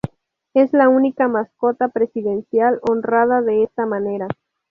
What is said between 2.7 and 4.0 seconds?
honrada de esta